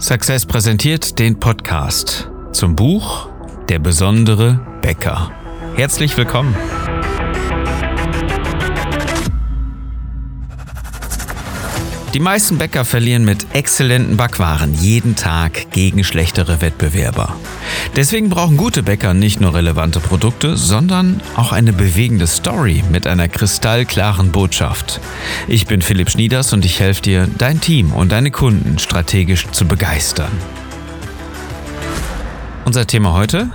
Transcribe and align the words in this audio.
Success 0.00 0.46
präsentiert 0.46 1.18
den 1.18 1.40
Podcast 1.40 2.30
zum 2.52 2.76
Buch 2.76 3.28
Der 3.68 3.80
besondere 3.80 4.60
Bäcker. 4.80 5.32
Herzlich 5.74 6.16
willkommen. 6.16 6.54
Die 12.14 12.20
meisten 12.20 12.56
Bäcker 12.56 12.86
verlieren 12.86 13.26
mit 13.26 13.54
exzellenten 13.54 14.16
Backwaren 14.16 14.72
jeden 14.72 15.14
Tag 15.14 15.70
gegen 15.72 16.04
schlechtere 16.04 16.62
Wettbewerber. 16.62 17.36
Deswegen 17.96 18.30
brauchen 18.30 18.56
gute 18.56 18.82
Bäcker 18.82 19.12
nicht 19.12 19.42
nur 19.42 19.54
relevante 19.54 20.00
Produkte, 20.00 20.56
sondern 20.56 21.20
auch 21.36 21.52
eine 21.52 21.74
bewegende 21.74 22.26
Story 22.26 22.82
mit 22.90 23.06
einer 23.06 23.28
kristallklaren 23.28 24.32
Botschaft. 24.32 25.00
Ich 25.48 25.66
bin 25.66 25.82
Philipp 25.82 26.08
Schnieders 26.08 26.54
und 26.54 26.64
ich 26.64 26.80
helfe 26.80 27.02
dir, 27.02 27.28
dein 27.36 27.60
Team 27.60 27.92
und 27.92 28.10
deine 28.10 28.30
Kunden 28.30 28.78
strategisch 28.78 29.46
zu 29.50 29.66
begeistern. 29.66 30.32
Unser 32.64 32.86
Thema 32.86 33.12
heute? 33.12 33.50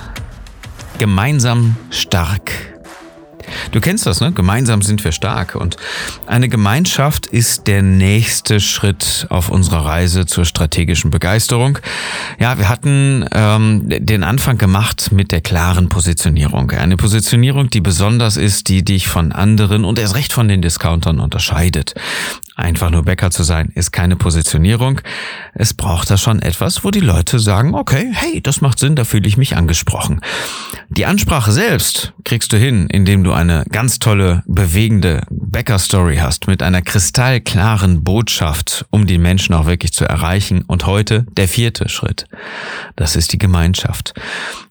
Gemeinsam 1.00 1.76
stark. 1.90 2.73
Du 3.72 3.82
kennst 3.82 4.06
das, 4.06 4.22
ne? 4.22 4.32
Gemeinsam 4.32 4.82
sind 4.82 5.04
wir 5.04 5.12
stark. 5.12 5.56
Und 5.56 5.78
eine 6.28 6.50
Gemeinschaft 6.50 7.26
ist 7.26 7.68
der 7.68 7.82
nächste 7.82 8.60
Schritt 8.60 9.28
auf 9.30 9.50
unserer 9.50 9.86
Reise 9.86 10.26
zur 10.26 10.46
strategischen 10.46 11.12
Begeisterung. 11.12 11.80
Ja, 12.40 12.58
wir 12.58 12.70
hatten 12.70 13.26
ähm, 13.32 13.84
den 13.86 14.24
Anfang 14.24 14.58
gemacht 14.58 15.12
mit 15.12 15.32
der 15.32 15.42
klaren 15.42 15.90
Positionierung. 15.90 16.72
Eine 16.72 16.98
Positionierung, 16.98 17.70
die 17.70 17.82
besonders 17.82 18.38
ist, 18.38 18.70
die 18.70 18.84
dich 18.84 19.08
von 19.08 19.32
anderen 19.32 19.86
und 19.86 20.00
erst 20.00 20.16
recht 20.16 20.34
von 20.34 20.48
den 20.48 20.62
Discountern 20.62 21.20
unterscheidet. 21.20 21.96
Einfach 22.56 22.92
nur 22.92 23.04
Bäcker 23.04 23.32
zu 23.32 23.42
sein, 23.42 23.72
ist 23.74 23.92
keine 23.92 24.16
Positionierung. 24.16 25.02
Es 25.56 25.74
braucht 25.74 26.12
da 26.12 26.18
schon 26.18 26.40
etwas, 26.40 26.84
wo 26.84 26.92
die 26.92 27.00
Leute 27.00 27.40
sagen, 27.40 27.74
okay, 27.74 28.12
hey, 28.14 28.42
das 28.42 28.62
macht 28.62 28.78
Sinn, 28.78 28.96
da 28.96 29.06
fühle 29.06 29.28
ich 29.28 29.38
mich 29.38 29.58
angesprochen. 29.58 30.22
Die 30.90 31.08
Ansprache 31.08 31.52
selbst 31.52 32.14
kriegst 32.24 32.54
du 32.54 32.58
hin, 32.58 32.88
indem 32.88 33.24
du 33.24 33.34
eine 33.34 33.66
ganz 33.72 33.98
tolle, 33.98 34.44
bewegende 34.46 35.24
Bäcker-Story 35.32 36.18
hast 36.18 36.48
mit 36.48 36.62
einer 36.62 36.84
kristallklaren 36.84 38.04
Botschaft, 38.04 38.86
um 38.92 39.08
die 39.08 39.18
Menschen 39.18 39.56
auch 39.56 39.66
wirklich 39.66 39.92
zu 39.94 40.06
erreichen. 40.06 40.62
Und 40.62 40.86
heute 40.86 41.26
der 41.32 41.48
vierte 41.48 41.90
Schritt. 41.90 42.28
Das 42.96 43.16
ist 43.16 43.34
die 43.34 43.38
Gemeinschaft. 43.40 44.14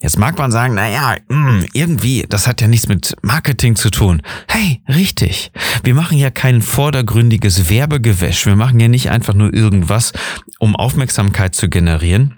Jetzt 0.01 0.19
mag 0.19 0.39
man 0.39 0.53
sagen, 0.53 0.75
na 0.75 0.89
ja, 0.89 1.17
hm, 1.29 1.67
irgendwie, 1.73 2.27
das 2.29 2.47
hat 2.47 2.61
ja 2.61 2.69
nichts 2.69 2.87
mit 2.87 3.17
Marketing 3.23 3.75
zu 3.75 3.91
tun. 3.91 4.23
Hey, 4.49 4.81
richtig. 4.89 5.51
Wir 5.83 5.95
machen 5.95 6.19
ja 6.19 6.31
kein 6.31 6.63
vordergründiges 6.63 7.69
Werbegewäsch. 7.73 8.45
Wir 8.45 8.55
machen 8.55 8.79
ja 8.81 8.89
nicht 8.89 9.09
einfach 9.09 9.33
nur 9.33 9.55
irgendwas, 9.55 10.13
um 10.59 10.77
Aufmerksamkeit 10.77 11.55
zu 11.55 11.71
generieren. 11.71 12.37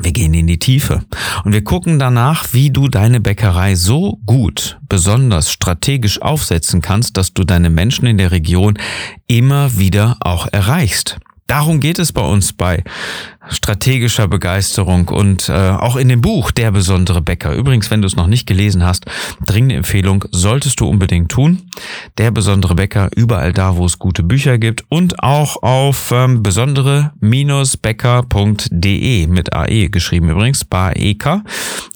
Wir 0.00 0.10
gehen 0.10 0.34
in 0.34 0.48
die 0.48 0.58
Tiefe 0.58 1.04
und 1.44 1.52
wir 1.52 1.62
gucken 1.62 2.00
danach, 2.00 2.52
wie 2.52 2.70
du 2.70 2.88
deine 2.88 3.20
Bäckerei 3.20 3.76
so 3.76 4.18
gut, 4.26 4.78
besonders 4.88 5.52
strategisch 5.52 6.20
aufsetzen 6.20 6.82
kannst, 6.82 7.16
dass 7.16 7.34
du 7.34 7.44
deine 7.44 7.70
Menschen 7.70 8.06
in 8.06 8.18
der 8.18 8.32
Region 8.32 8.78
immer 9.28 9.78
wieder 9.78 10.16
auch 10.20 10.48
erreichst. 10.50 11.18
Darum 11.46 11.78
geht 11.78 12.00
es 12.00 12.12
bei 12.12 12.22
uns 12.22 12.52
bei 12.52 12.82
strategischer 13.48 14.28
Begeisterung 14.28 15.08
und 15.08 15.48
äh, 15.48 15.52
auch 15.52 15.96
in 15.96 16.08
dem 16.08 16.20
Buch 16.20 16.50
Der 16.50 16.70
besondere 16.70 17.22
Bäcker. 17.22 17.54
Übrigens, 17.54 17.90
wenn 17.90 18.02
du 18.02 18.06
es 18.06 18.16
noch 18.16 18.26
nicht 18.26 18.46
gelesen 18.46 18.84
hast, 18.84 19.06
dringende 19.44 19.76
Empfehlung, 19.76 20.24
solltest 20.30 20.80
du 20.80 20.88
unbedingt 20.88 21.30
tun. 21.30 21.62
Der 22.18 22.30
besondere 22.30 22.74
Bäcker, 22.74 23.08
überall 23.16 23.52
da, 23.52 23.76
wo 23.76 23.86
es 23.86 23.98
gute 23.98 24.22
Bücher 24.22 24.58
gibt 24.58 24.84
und 24.88 25.22
auch 25.22 25.62
auf 25.62 26.10
ähm, 26.12 26.42
besondere-bäcker.de 26.42 29.26
mit 29.26 29.52
AE 29.52 29.88
geschrieben 29.88 30.30
übrigens, 30.30 30.64
BAEK, 30.64 31.42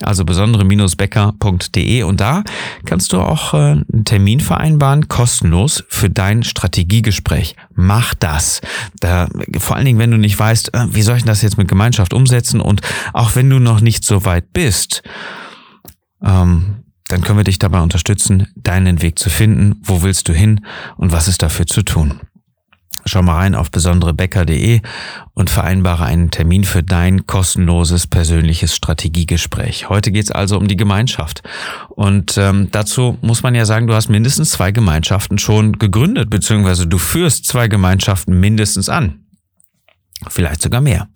also 0.00 0.24
besondere-bäcker.de 0.24 2.02
und 2.04 2.20
da 2.20 2.44
kannst 2.86 3.12
du 3.12 3.18
auch 3.18 3.54
äh, 3.54 3.56
einen 3.56 4.04
Termin 4.04 4.40
vereinbaren, 4.40 5.08
kostenlos 5.08 5.84
für 5.88 6.10
dein 6.10 6.42
Strategiegespräch. 6.42 7.56
Mach 7.74 8.14
das. 8.14 8.60
Da, 9.00 9.28
vor 9.58 9.76
allen 9.76 9.86
Dingen, 9.86 9.98
wenn 9.98 10.10
du 10.10 10.18
nicht 10.18 10.38
weißt, 10.38 10.74
äh, 10.74 10.86
wie 10.90 11.02
soll 11.02 11.16
ich 11.16 11.24
das 11.24 11.41
jetzt 11.42 11.58
mit 11.58 11.68
Gemeinschaft 11.68 12.12
umsetzen 12.12 12.60
und 12.60 12.80
auch 13.12 13.34
wenn 13.34 13.50
du 13.50 13.58
noch 13.58 13.80
nicht 13.80 14.04
so 14.04 14.24
weit 14.24 14.52
bist, 14.52 15.02
ähm, 16.22 16.82
dann 17.08 17.22
können 17.22 17.38
wir 17.38 17.44
dich 17.44 17.58
dabei 17.58 17.80
unterstützen, 17.80 18.48
deinen 18.56 19.02
Weg 19.02 19.18
zu 19.18 19.28
finden. 19.28 19.76
Wo 19.82 20.02
willst 20.02 20.28
du 20.28 20.32
hin 20.32 20.64
und 20.96 21.12
was 21.12 21.28
ist 21.28 21.42
dafür 21.42 21.66
zu 21.66 21.82
tun? 21.82 22.20
Schau 23.04 23.22
mal 23.22 23.34
rein 23.34 23.54
auf 23.54 23.70
besonderebäcker.de 23.70 24.80
und 25.34 25.50
vereinbare 25.50 26.04
einen 26.04 26.30
Termin 26.30 26.62
für 26.62 26.82
dein 26.82 27.26
kostenloses 27.26 28.06
persönliches 28.06 28.76
Strategiegespräch. 28.76 29.88
Heute 29.88 30.12
geht 30.12 30.24
es 30.24 30.30
also 30.30 30.56
um 30.56 30.68
die 30.68 30.76
Gemeinschaft. 30.76 31.42
Und 31.88 32.38
ähm, 32.38 32.68
dazu 32.70 33.18
muss 33.20 33.42
man 33.42 33.54
ja 33.54 33.64
sagen, 33.64 33.88
du 33.88 33.94
hast 33.94 34.08
mindestens 34.08 34.50
zwei 34.50 34.70
Gemeinschaften 34.70 35.38
schon 35.38 35.78
gegründet, 35.78 36.30
beziehungsweise 36.30 36.86
du 36.86 36.98
führst 36.98 37.46
zwei 37.46 37.66
Gemeinschaften 37.66 38.38
mindestens 38.38 38.88
an. 38.88 39.24
Vielleicht 40.28 40.62
sogar 40.62 40.80
mehr. 40.80 41.08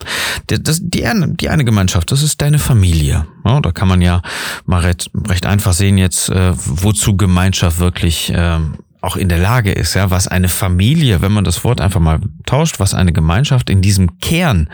Das, 0.47 0.81
die, 0.83 1.07
eine, 1.07 1.29
die 1.29 1.49
eine 1.49 1.65
Gemeinschaft, 1.65 2.11
das 2.13 2.23
ist 2.23 2.41
deine 2.41 2.59
Familie. 2.59 3.27
Ja, 3.45 3.61
da 3.61 3.73
kann 3.73 3.89
man 3.89 4.03
ja 4.03 4.23
mal 4.65 4.81
recht, 4.81 5.11
recht 5.29 5.47
einfach 5.47 5.73
sehen 5.73 5.99
jetzt, 5.99 6.29
äh, 6.29 6.53
wozu 6.55 7.17
Gemeinschaft 7.17 7.79
wirklich 7.79 8.33
äh, 8.33 8.59
auch 9.01 9.17
in 9.17 9.29
der 9.29 9.39
Lage 9.39 9.73
ist, 9.73 9.95
ja, 9.95 10.11
was 10.11 10.27
eine 10.27 10.49
Familie, 10.49 11.23
wenn 11.23 11.33
man 11.33 11.45
das 11.45 11.63
Wort 11.65 11.81
einfach 11.81 12.01
mal 12.01 12.21
tauscht, 12.45 12.81
was 12.81 12.95
eine 12.95 13.13
Gemeinschaft 13.13 13.71
in 13.71 13.81
diesem 13.81 14.19
Kern 14.19 14.69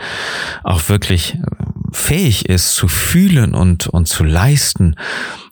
auch 0.63 0.89
wirklich 0.89 1.35
äh, 1.35 1.39
fähig 1.91 2.49
ist 2.49 2.73
zu 2.73 2.87
fühlen 2.87 3.53
und, 3.53 3.87
und 3.87 4.07
zu 4.07 4.23
leisten, 4.23 4.95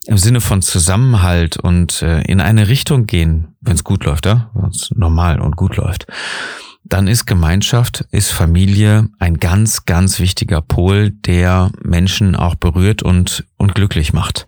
im 0.07 0.17
Sinne 0.17 0.41
von 0.41 0.63
Zusammenhalt 0.63 1.57
und 1.57 2.01
äh, 2.01 2.21
in 2.23 2.41
eine 2.41 2.67
Richtung 2.67 3.05
gehen, 3.05 3.49
wenn 3.61 3.75
es 3.75 3.83
gut 3.83 4.03
läuft, 4.03 4.25
ja, 4.25 4.49
wenn 4.55 4.69
es 4.69 4.89
normal 4.95 5.39
und 5.39 5.55
gut 5.55 5.77
läuft 5.77 6.07
dann 6.83 7.07
ist 7.07 7.25
Gemeinschaft, 7.25 8.05
ist 8.11 8.31
Familie 8.31 9.09
ein 9.19 9.37
ganz, 9.37 9.85
ganz 9.85 10.19
wichtiger 10.19 10.61
Pol, 10.61 11.11
der 11.11 11.71
Menschen 11.83 12.35
auch 12.35 12.55
berührt 12.55 13.03
und, 13.03 13.45
und 13.57 13.75
glücklich 13.75 14.13
macht. 14.13 14.45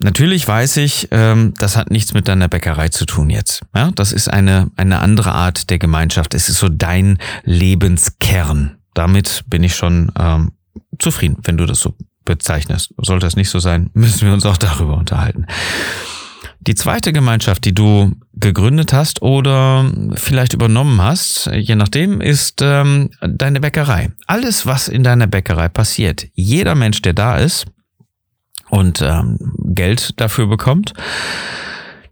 Natürlich 0.00 0.46
weiß 0.46 0.76
ich, 0.78 1.08
ähm, 1.10 1.54
das 1.58 1.76
hat 1.76 1.90
nichts 1.90 2.12
mit 2.12 2.28
deiner 2.28 2.48
Bäckerei 2.48 2.88
zu 2.88 3.06
tun 3.06 3.30
jetzt. 3.30 3.62
Ja, 3.74 3.90
das 3.94 4.12
ist 4.12 4.28
eine, 4.28 4.70
eine 4.76 5.00
andere 5.00 5.32
Art 5.32 5.70
der 5.70 5.78
Gemeinschaft. 5.78 6.34
Es 6.34 6.48
ist 6.48 6.58
so 6.58 6.68
dein 6.68 7.18
Lebenskern. 7.44 8.76
Damit 8.94 9.44
bin 9.46 9.64
ich 9.64 9.74
schon 9.74 10.12
ähm, 10.18 10.52
zufrieden, 10.98 11.38
wenn 11.44 11.56
du 11.56 11.64
das 11.64 11.80
so 11.80 11.94
bezeichnest. 12.24 12.94
Sollte 12.98 13.26
es 13.26 13.36
nicht 13.36 13.48
so 13.48 13.58
sein, 13.58 13.90
müssen 13.94 14.26
wir 14.26 14.34
uns 14.34 14.44
auch 14.44 14.58
darüber 14.58 14.96
unterhalten. 14.96 15.46
Die 16.68 16.74
zweite 16.74 17.14
Gemeinschaft, 17.14 17.64
die 17.64 17.74
du 17.74 18.12
gegründet 18.34 18.92
hast 18.92 19.22
oder 19.22 19.90
vielleicht 20.16 20.52
übernommen 20.52 21.00
hast, 21.00 21.46
je 21.50 21.74
nachdem, 21.74 22.20
ist 22.20 22.60
ähm, 22.60 23.08
deine 23.22 23.60
Bäckerei. 23.60 24.12
Alles, 24.26 24.66
was 24.66 24.86
in 24.88 25.02
deiner 25.02 25.26
Bäckerei 25.26 25.70
passiert, 25.70 26.26
jeder 26.34 26.74
Mensch, 26.74 27.00
der 27.00 27.14
da 27.14 27.38
ist 27.38 27.64
und 28.68 29.00
ähm, 29.00 29.38
Geld 29.64 30.20
dafür 30.20 30.46
bekommt, 30.46 30.92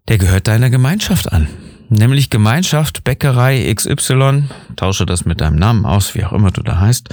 der 0.08 0.16
gehört 0.16 0.48
deiner 0.48 0.70
Gemeinschaft 0.70 1.30
an. 1.30 1.48
Nämlich 1.90 2.30
Gemeinschaft 2.30 3.04
Bäckerei 3.04 3.70
XY, 3.74 4.44
tausche 4.74 5.04
das 5.04 5.26
mit 5.26 5.42
deinem 5.42 5.56
Namen 5.56 5.84
aus, 5.84 6.14
wie 6.14 6.24
auch 6.24 6.32
immer 6.32 6.50
du 6.50 6.62
da 6.62 6.80
heißt, 6.80 7.10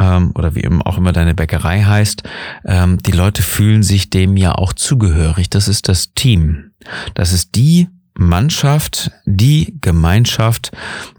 ähm, 0.00 0.32
oder 0.34 0.54
wie 0.54 0.66
auch 0.84 0.98
immer 0.98 1.12
deine 1.12 1.34
Bäckerei 1.34 1.82
heißt, 1.82 2.22
ähm, 2.64 2.98
die 2.98 3.12
Leute 3.12 3.42
fühlen 3.42 3.82
sich 3.82 4.10
dem 4.10 4.36
ja 4.36 4.54
auch 4.54 4.72
zugehörig. 4.72 5.50
Das 5.50 5.68
ist 5.68 5.88
das 5.88 6.14
Team. 6.14 6.72
Das 7.14 7.32
ist 7.32 7.54
die 7.54 7.88
Mannschaft, 8.14 9.12
die 9.24 9.78
Gemeinschaft, 9.80 10.72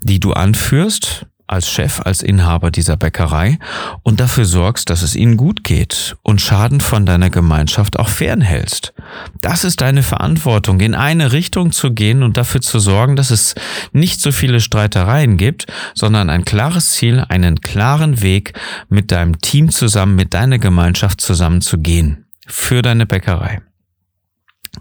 die 0.04 0.20
du 0.20 0.34
anführst, 0.34 1.26
als 1.52 1.70
Chef, 1.70 2.02
als 2.02 2.22
Inhaber 2.22 2.72
dieser 2.72 2.98
Bäckerei 2.98 3.60
und 4.04 4.20
dafür 4.20 4.46
sorgst, 4.46 4.90
dass 4.90 5.02
es 5.02 5.16
ihnen 5.16 5.38
gut 5.38 5.64
geht 5.64 6.16
und 6.24 6.42
Schaden 6.42 6.80
von 6.80 7.06
deiner 7.06 7.30
Gemeinschaft 7.30 8.00
auch 8.00 8.08
fernhältst. 8.08 8.94
Das 9.42 9.64
ist 9.64 9.82
deine 9.82 10.04
Verantwortung, 10.04 10.80
in 10.80 10.96
eine 10.96 11.34
Richtung 11.34 11.72
zu 11.72 11.92
gehen 11.92 12.24
und 12.24 12.38
dafür 12.38 12.62
zu 12.62 12.80
sorgen, 12.80 13.16
dass 13.16 13.32
es 13.32 13.56
nicht 13.92 14.22
so 14.22 14.32
viele 14.32 14.62
Streitereien 14.62 15.38
gibt, 15.38 15.68
sondern 15.94 16.30
ein 16.30 16.46
klares 16.46 16.92
Ziel, 16.92 17.26
einen 17.28 17.62
klaren 17.62 18.22
Weg 18.22 18.54
mit 18.88 19.12
deinem 19.12 19.40
Team 19.40 19.70
zusammen, 19.70 20.16
mit 20.16 20.34
deiner 20.34 20.58
Gemeinschaft 20.58 21.20
zusammen 21.20 21.62
zu 21.62 21.78
gehen. 21.80 22.26
Für 22.48 22.82
deine 22.82 23.06
Bäckerei. 23.06 23.62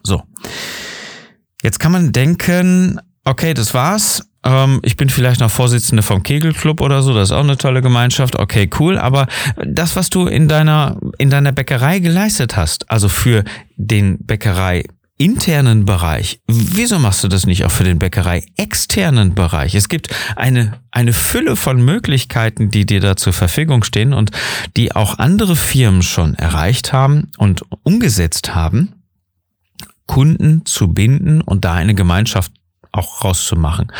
So. 0.02 0.22
Jetzt 1.62 1.78
kann 1.78 1.92
man 1.92 2.12
denken, 2.12 3.00
okay, 3.24 3.54
das 3.54 3.74
war's. 3.74 4.29
Ähm, 4.44 4.80
ich 4.82 4.96
bin 4.96 5.08
vielleicht 5.08 5.40
noch 5.40 5.50
Vorsitzende 5.50 6.02
vom 6.02 6.22
Kegelclub 6.22 6.80
oder 6.80 7.02
so, 7.02 7.12
das 7.12 7.30
ist 7.30 7.36
auch 7.36 7.44
eine 7.44 7.56
tolle 7.56 7.82
Gemeinschaft. 7.82 8.36
Okay, 8.36 8.68
cool. 8.78 8.98
Aber 8.98 9.26
das, 9.64 9.96
was 9.96 10.10
du 10.10 10.26
in 10.26 10.48
deiner, 10.48 10.98
in 11.18 11.30
deiner 11.30 11.52
Bäckerei 11.52 11.98
geleistet 11.98 12.56
hast, 12.56 12.90
also 12.90 13.08
für 13.08 13.44
den 13.76 14.18
Bäckerei 14.24 14.84
internen 15.20 15.84
Bereich. 15.84 16.40
Wieso 16.46 16.98
machst 16.98 17.22
du 17.22 17.28
das 17.28 17.44
nicht 17.44 17.66
auch 17.66 17.70
für 17.70 17.84
den 17.84 17.98
Bäckerei 17.98 18.42
externen 18.56 19.34
Bereich? 19.34 19.74
Es 19.74 19.90
gibt 19.90 20.08
eine, 20.34 20.80
eine 20.92 21.12
Fülle 21.12 21.56
von 21.56 21.84
Möglichkeiten, 21.84 22.70
die 22.70 22.86
dir 22.86 23.00
da 23.00 23.16
zur 23.16 23.34
Verfügung 23.34 23.84
stehen 23.84 24.14
und 24.14 24.30
die 24.78 24.96
auch 24.96 25.18
andere 25.18 25.56
Firmen 25.56 26.02
schon 26.02 26.36
erreicht 26.36 26.94
haben 26.94 27.30
und 27.36 27.64
umgesetzt 27.82 28.54
haben, 28.54 28.94
Kunden 30.06 30.64
zu 30.64 30.88
binden 30.88 31.42
und 31.42 31.66
da 31.66 31.74
eine 31.74 31.94
Gemeinschaft 31.94 32.52
auch 32.92 33.24
rauszumachen. 33.24 33.92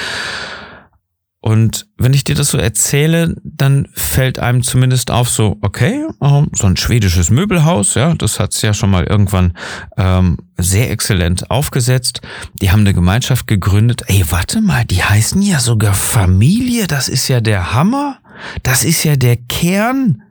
Und 1.43 1.87
wenn 1.97 2.13
ich 2.13 2.25
dir 2.25 2.35
das 2.35 2.49
so 2.49 2.59
erzähle, 2.59 3.35
dann 3.43 3.89
fällt 3.95 4.39
einem 4.39 4.63
zumindest 4.63 5.11
auf 5.11 5.31
so, 5.31 5.57
okay, 5.63 6.07
ähm, 6.21 6.49
so 6.53 6.67
ein 6.67 6.77
schwedisches 6.77 7.31
Möbelhaus, 7.31 7.95
ja, 7.95 8.15
das 8.15 8.39
hat's 8.39 8.61
ja 8.61 8.75
schon 8.75 8.91
mal 8.91 9.05
irgendwann 9.05 9.55
ähm, 9.97 10.37
sehr 10.59 10.91
exzellent 10.91 11.51
aufgesetzt. 11.51 12.21
Die 12.61 12.71
haben 12.71 12.81
eine 12.81 12.93
Gemeinschaft 12.93 13.47
gegründet. 13.47 14.03
Ey, 14.09 14.23
warte 14.29 14.61
mal, 14.61 14.85
die 14.85 15.03
heißen 15.03 15.41
ja 15.41 15.61
sogar 15.61 15.95
Familie, 15.95 16.87
das 16.87 17.09
ist 17.09 17.29
ja 17.29 17.41
der 17.41 17.73
Hammer. 17.73 18.19
Das 18.63 18.85
ist 18.85 19.05
ja 19.05 19.17
der 19.17 19.37
Kern, 19.37 20.23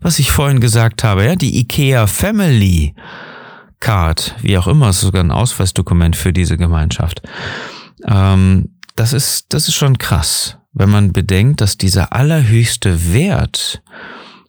was 0.00 0.18
ich 0.18 0.32
vorhin 0.32 0.60
gesagt 0.60 1.04
habe, 1.04 1.26
ja, 1.26 1.36
die 1.36 1.60
IKEA 1.60 2.08
Family 2.08 2.94
Card, 3.78 4.34
wie 4.40 4.58
auch 4.58 4.66
immer, 4.66 4.90
ist 4.90 5.00
sogar 5.00 5.22
ein 5.22 5.30
Ausweisdokument 5.30 6.16
für 6.16 6.32
diese 6.32 6.56
Gemeinschaft. 6.56 7.22
Ähm, 8.06 8.70
das 8.96 9.12
ist, 9.12 9.46
das 9.50 9.68
ist 9.68 9.74
schon 9.74 9.98
krass, 9.98 10.58
wenn 10.72 10.90
man 10.90 11.12
bedenkt, 11.12 11.60
dass 11.60 11.78
dieser 11.78 12.12
allerhöchste 12.12 13.12
Wert 13.12 13.82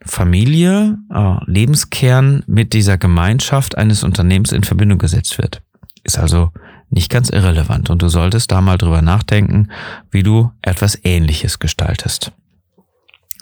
Familie, 0.04 0.98
äh, 1.14 1.36
Lebenskern 1.46 2.44
mit 2.48 2.74
dieser 2.74 2.98
Gemeinschaft 2.98 3.78
eines 3.78 4.04
Unternehmens 4.04 4.52
in 4.52 4.64
Verbindung 4.64 4.98
gesetzt 4.98 5.38
wird. 5.38 5.62
Ist 6.04 6.18
also 6.18 6.52
nicht 6.90 7.12
ganz 7.12 7.30
irrelevant 7.30 7.90
und 7.90 8.02
du 8.02 8.10
solltest 8.10 8.52
da 8.52 8.62
mal 8.62 8.78
drüber 8.78 9.02
nachdenken, 9.02 9.70
wie 10.10 10.24
du 10.24 10.52
etwas 10.62 11.00
Ähnliches 11.04 11.60
gestaltest. 11.60 12.32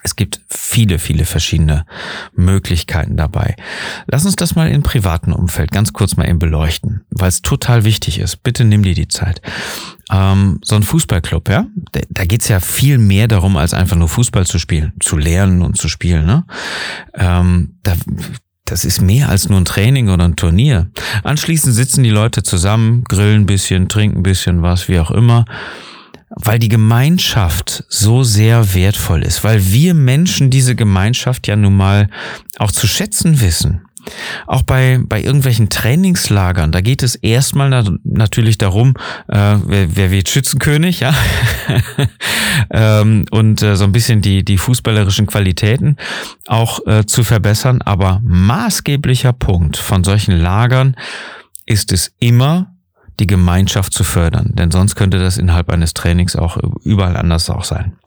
Es 0.03 0.15
gibt 0.15 0.41
viele, 0.49 0.97
viele 0.97 1.25
verschiedene 1.25 1.85
Möglichkeiten 2.33 3.17
dabei. 3.17 3.55
Lass 4.07 4.25
uns 4.25 4.35
das 4.35 4.55
mal 4.55 4.69
im 4.69 4.83
privaten 4.83 5.33
Umfeld 5.33 5.71
ganz 5.71 5.93
kurz 5.93 6.15
mal 6.15 6.27
eben 6.27 6.39
beleuchten, 6.39 7.01
weil 7.09 7.27
es 7.27 7.41
total 7.41 7.83
wichtig 7.83 8.19
ist. 8.19 8.43
Bitte 8.43 8.63
nimm 8.63 8.83
dir 8.83 8.95
die 8.95 9.09
Zeit. 9.09 9.41
Ähm, 10.11 10.59
so 10.63 10.75
ein 10.75 10.83
Fußballclub, 10.83 11.49
ja, 11.49 11.67
da, 11.91 11.99
da 12.09 12.25
geht's 12.25 12.47
ja 12.47 12.59
viel 12.59 12.97
mehr 12.97 13.27
darum, 13.27 13.57
als 13.57 13.73
einfach 13.73 13.97
nur 13.97 14.09
Fußball 14.09 14.45
zu 14.45 14.57
spielen, 14.57 14.93
zu 14.99 15.17
lernen 15.17 15.61
und 15.61 15.77
zu 15.77 15.89
spielen. 15.89 16.25
Ne? 16.25 16.45
Ähm, 17.13 17.75
da, 17.83 17.95
das 18.65 18.85
ist 18.85 19.01
mehr 19.01 19.29
als 19.29 19.49
nur 19.49 19.59
ein 19.59 19.65
Training 19.65 20.09
oder 20.09 20.25
ein 20.25 20.35
Turnier. 20.35 20.89
Anschließend 21.23 21.75
sitzen 21.75 22.03
die 22.03 22.09
Leute 22.09 22.41
zusammen, 22.43 23.03
grillen 23.03 23.41
ein 23.41 23.45
bisschen, 23.45 23.89
trinken 23.89 24.19
ein 24.19 24.23
bisschen 24.23 24.61
was, 24.61 24.87
wie 24.87 24.99
auch 24.99 25.11
immer 25.11 25.45
weil 26.41 26.59
die 26.59 26.69
Gemeinschaft 26.69 27.83
so 27.89 28.23
sehr 28.23 28.73
wertvoll 28.73 29.23
ist, 29.23 29.43
weil 29.43 29.71
wir 29.71 29.93
Menschen 29.93 30.49
diese 30.49 30.75
Gemeinschaft 30.75 31.47
ja 31.47 31.55
nun 31.55 31.75
mal 31.75 32.09
auch 32.57 32.71
zu 32.71 32.87
schätzen 32.87 33.41
wissen. 33.41 33.81
Auch 34.47 34.63
bei, 34.63 34.99
bei 35.03 35.21
irgendwelchen 35.21 35.69
Trainingslagern, 35.69 36.71
da 36.71 36.79
geht 36.79 37.03
es 37.03 37.15
erstmal 37.15 37.69
na, 37.69 37.83
natürlich 38.03 38.57
darum, 38.57 38.95
äh, 39.27 39.57
wer, 39.65 39.95
wer 39.95 40.11
wird 40.11 40.29
Schützenkönig, 40.29 41.01
ja, 41.01 41.13
ähm, 42.71 43.25
und 43.31 43.61
äh, 43.61 43.75
so 43.75 43.83
ein 43.83 43.91
bisschen 43.91 44.21
die, 44.21 44.43
die 44.43 44.57
fußballerischen 44.57 45.27
Qualitäten 45.27 45.97
auch 46.47 46.79
äh, 46.87 47.05
zu 47.05 47.23
verbessern. 47.23 47.81
Aber 47.81 48.21
maßgeblicher 48.23 49.33
Punkt 49.33 49.75
von 49.75 50.05
solchen 50.05 50.37
Lagern 50.37 50.95
ist 51.65 51.91
es 51.91 52.13
immer, 52.19 52.68
die 53.19 53.27
Gemeinschaft 53.27 53.93
zu 53.93 54.03
fördern. 54.03 54.51
Denn 54.53 54.71
sonst 54.71 54.95
könnte 54.95 55.19
das 55.19 55.37
innerhalb 55.37 55.69
eines 55.69 55.93
Trainings 55.93 56.35
auch 56.35 56.57
überall 56.83 57.17
anders 57.17 57.49
auch 57.49 57.63
sein. 57.63 57.97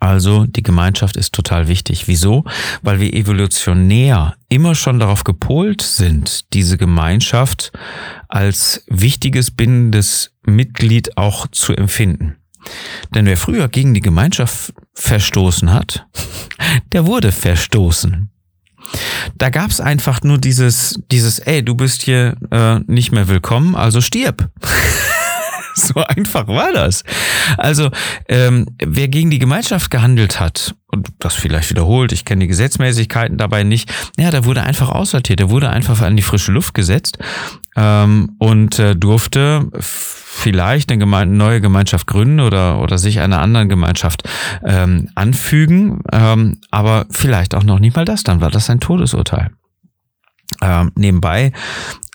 Also 0.00 0.46
die 0.46 0.62
Gemeinschaft 0.62 1.16
ist 1.16 1.34
total 1.34 1.66
wichtig. 1.66 2.06
Wieso? 2.06 2.44
Weil 2.82 3.00
wir 3.00 3.14
evolutionär 3.14 4.36
immer 4.48 4.74
schon 4.74 5.00
darauf 5.00 5.24
gepolt 5.24 5.82
sind, 5.82 6.52
diese 6.54 6.78
Gemeinschaft 6.78 7.72
als 8.28 8.84
wichtiges 8.86 9.50
bindendes 9.50 10.32
Mitglied 10.46 11.16
auch 11.16 11.48
zu 11.48 11.72
empfinden. 11.72 12.36
Denn 13.14 13.26
wer 13.26 13.36
früher 13.36 13.68
gegen 13.68 13.94
die 13.94 14.00
Gemeinschaft 14.00 14.72
verstoßen 14.94 15.72
hat, 15.72 16.06
der 16.92 17.06
wurde 17.06 17.32
verstoßen. 17.32 18.30
Da 19.38 19.50
gab's 19.50 19.80
einfach 19.80 20.22
nur 20.22 20.38
dieses, 20.38 21.00
dieses, 21.12 21.38
ey, 21.38 21.64
du 21.64 21.76
bist 21.76 22.02
hier 22.02 22.34
äh, 22.50 22.80
nicht 22.86 23.12
mehr 23.12 23.28
willkommen, 23.28 23.76
also 23.76 24.00
stirb. 24.00 24.48
so 25.88 26.02
einfach 26.02 26.48
war 26.48 26.72
das. 26.72 27.04
Also, 27.56 27.90
ähm, 28.28 28.66
wer 28.84 29.08
gegen 29.08 29.30
die 29.30 29.38
Gemeinschaft 29.38 29.90
gehandelt 29.90 30.40
hat, 30.40 30.74
und 30.90 31.08
das 31.18 31.34
vielleicht 31.34 31.70
wiederholt, 31.70 32.12
ich 32.12 32.24
kenne 32.24 32.40
die 32.40 32.48
Gesetzmäßigkeiten 32.48 33.36
dabei 33.36 33.62
nicht, 33.62 33.92
ja, 34.18 34.30
der 34.30 34.44
wurde 34.44 34.62
einfach 34.62 34.90
aussortiert, 34.90 35.40
der 35.40 35.50
wurde 35.50 35.70
einfach 35.70 36.00
an 36.00 36.16
die 36.16 36.22
frische 36.22 36.52
Luft 36.52 36.74
gesetzt 36.74 37.18
ähm, 37.76 38.36
und 38.38 38.78
äh, 38.78 38.96
durfte 38.96 39.68
vielleicht 39.80 40.90
eine 40.90 40.98
Geme 40.98 41.26
neue 41.26 41.60
Gemeinschaft 41.60 42.06
gründen 42.06 42.40
oder, 42.40 42.80
oder 42.80 42.96
sich 42.96 43.20
einer 43.20 43.40
anderen 43.40 43.68
Gemeinschaft 43.68 44.22
ähm, 44.64 45.08
anfügen, 45.14 46.00
ähm, 46.12 46.60
aber 46.70 47.06
vielleicht 47.10 47.54
auch 47.54 47.64
noch 47.64 47.80
nicht 47.80 47.96
mal 47.96 48.04
das, 48.04 48.22
dann 48.22 48.40
war 48.40 48.50
das 48.50 48.70
ein 48.70 48.80
Todesurteil. 48.80 49.50
Ähm, 50.62 50.92
nebenbei, 50.96 51.52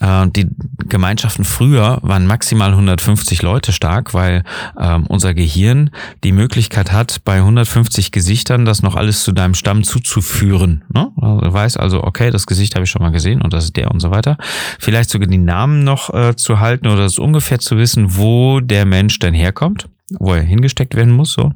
äh, 0.02 0.28
die 0.28 0.48
Gemeinschaften 0.90 1.46
früher 1.46 2.00
waren 2.02 2.28
maximal 2.28 2.72
150 2.72 3.42
Leute 3.42 3.72
stark, 3.72 4.14
weil 4.14 4.44
ähm, 4.80 5.06
unser 5.08 5.34
Gehirn 5.34 5.92
die 6.24 6.32
Möglichkeit 6.32 6.92
hat, 6.92 7.22
bei 7.24 7.38
150 7.38 8.12
Gesichtern 8.12 8.66
das 8.66 8.82
noch 8.82 8.96
alles 8.96 9.24
zu 9.24 9.32
deinem 9.32 9.54
Stamm 9.54 9.84
zuzuführen. 9.84 10.84
Ne? 10.94 11.12
Also 11.22 11.42
du 11.42 11.54
weißt 11.54 11.80
also, 11.80 12.04
okay, 12.04 12.32
das 12.32 12.48
Gesicht 12.48 12.76
habe 12.76 12.86
ich 12.86 12.92
schon 12.92 13.02
mal 13.02 13.12
gesehen 13.12 13.42
und 13.42 13.54
das 13.54 13.66
ist 13.66 13.78
der 13.78 13.92
und 13.92 14.00
so 14.00 14.12
weiter. 14.12 14.38
Vielleicht 14.80 15.10
sogar 15.10 15.28
die 15.28 15.38
Namen 15.38 15.84
noch 15.84 16.14
äh, 16.14 16.36
zu 16.36 16.60
halten 16.60 16.88
oder 16.88 17.06
es 17.06 17.20
ungefähr 17.20 17.60
zu 17.60 17.78
wissen, 17.78 18.18
wo 18.18 18.60
der 18.60 18.86
Mensch 18.86 19.20
denn 19.20 19.34
herkommt 19.34 19.88
wo 20.20 20.34
er 20.34 20.42
hingesteckt 20.42 20.96
werden 20.96 21.14
muss. 21.14 21.34
So. 21.34 21.52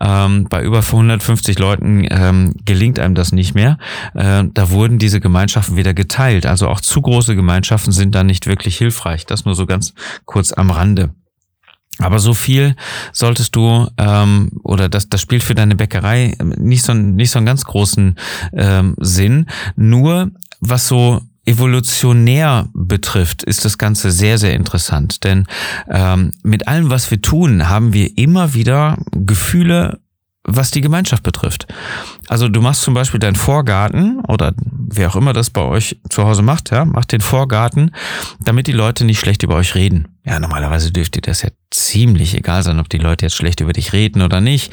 Ähm, 0.00 0.46
bei 0.48 0.62
über 0.62 0.78
150 0.78 1.58
Leuten 1.58 2.06
ähm, 2.10 2.54
gelingt 2.64 2.98
einem 2.98 3.14
das 3.14 3.32
nicht 3.32 3.54
mehr. 3.54 3.78
Äh, 4.14 4.44
da 4.52 4.70
wurden 4.70 4.98
diese 4.98 5.20
Gemeinschaften 5.20 5.76
wieder 5.76 5.94
geteilt. 5.94 6.46
Also 6.46 6.68
auch 6.68 6.80
zu 6.80 7.00
große 7.00 7.36
Gemeinschaften 7.36 7.92
sind 7.92 8.14
da 8.14 8.24
nicht 8.24 8.46
wirklich 8.46 8.76
hilfreich. 8.76 9.26
Das 9.26 9.44
nur 9.44 9.54
so 9.54 9.66
ganz 9.66 9.94
kurz 10.24 10.52
am 10.52 10.70
Rande. 10.70 11.10
Aber 11.98 12.18
so 12.18 12.34
viel 12.34 12.76
solltest 13.12 13.54
du 13.56 13.86
ähm, 13.98 14.50
oder 14.62 14.88
das 14.88 15.08
das 15.08 15.20
spielt 15.20 15.42
für 15.42 15.54
deine 15.54 15.76
Bäckerei 15.76 16.34
nicht 16.56 16.82
so 16.82 16.94
nicht 16.94 17.30
so 17.30 17.38
einen 17.38 17.46
ganz 17.46 17.64
großen 17.64 18.16
ähm, 18.54 18.94
Sinn. 18.98 19.46
Nur 19.76 20.30
was 20.60 20.88
so 20.88 21.20
evolutionär 21.46 22.68
betrifft, 22.74 23.42
ist 23.42 23.64
das 23.64 23.78
Ganze 23.78 24.10
sehr, 24.10 24.38
sehr 24.38 24.54
interessant. 24.54 25.24
Denn 25.24 25.46
ähm, 25.88 26.32
mit 26.42 26.68
allem, 26.68 26.90
was 26.90 27.10
wir 27.10 27.20
tun, 27.20 27.68
haben 27.68 27.92
wir 27.92 28.16
immer 28.18 28.54
wieder 28.54 28.98
Gefühle, 29.12 30.00
was 30.44 30.70
die 30.70 30.80
Gemeinschaft 30.80 31.22
betrifft. 31.22 31.66
Also 32.28 32.48
du 32.48 32.60
machst 32.60 32.82
zum 32.82 32.94
Beispiel 32.94 33.20
deinen 33.20 33.36
Vorgarten 33.36 34.20
oder 34.20 34.54
wer 34.56 35.08
auch 35.08 35.16
immer 35.16 35.32
das 35.32 35.50
bei 35.50 35.62
euch 35.62 36.00
zu 36.08 36.24
Hause 36.24 36.42
macht, 36.42 36.70
ja, 36.70 36.84
macht 36.84 37.12
den 37.12 37.20
Vorgarten, 37.20 37.92
damit 38.40 38.66
die 38.66 38.72
Leute 38.72 39.04
nicht 39.04 39.20
schlecht 39.20 39.42
über 39.42 39.56
euch 39.56 39.74
reden. 39.74 40.08
Ja, 40.22 40.38
normalerweise 40.38 40.92
dürfte 40.92 41.22
das 41.22 41.40
ja 41.40 41.48
ziemlich 41.70 42.34
egal 42.34 42.62
sein, 42.62 42.78
ob 42.78 42.90
die 42.90 42.98
Leute 42.98 43.24
jetzt 43.24 43.36
schlecht 43.36 43.60
über 43.60 43.72
dich 43.72 43.94
reden 43.94 44.20
oder 44.20 44.42
nicht. 44.42 44.70